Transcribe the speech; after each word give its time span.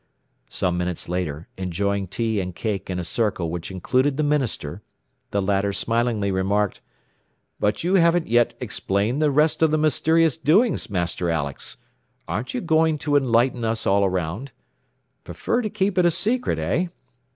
Some 0.49 0.79
minutes 0.79 1.07
later, 1.07 1.47
enjoying 1.57 2.07
tea 2.07 2.39
and 2.41 2.55
cake 2.55 2.89
in 2.89 2.97
a 2.97 3.03
circle 3.03 3.51
which 3.51 3.69
included 3.69 4.17
the 4.17 4.23
minister, 4.23 4.81
the 5.29 5.43
latter 5.43 5.71
smilingly 5.71 6.31
remarked, 6.31 6.81
"But 7.59 7.83
you 7.83 7.93
haven't 7.93 8.25
yet 8.27 8.55
explained 8.59 9.21
the 9.21 9.29
rest 9.29 9.61
of 9.61 9.69
the 9.69 9.77
mysterious 9.77 10.37
doings, 10.37 10.89
Master 10.89 11.29
Alex. 11.29 11.77
Aren't 12.27 12.55
you 12.55 12.61
going 12.61 12.97
to 12.97 13.15
enlighten 13.15 13.63
us 13.63 13.85
all 13.85 14.09
round? 14.09 14.51
Prefer 15.23 15.61
to 15.61 15.69
keep 15.69 15.99
it 15.99 16.05
a 16.07 16.09
secret, 16.09 16.57
eh? 16.57 16.87